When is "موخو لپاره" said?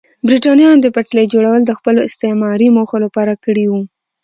2.75-3.33